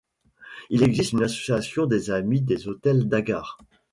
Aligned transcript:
Il 0.71 0.81
existe 0.81 1.11
une 1.11 1.21
association 1.21 1.85
des 1.85 2.09
amis 2.09 2.41
des 2.41 2.67
hôtel 2.67 3.07
d'Agar. 3.07 3.59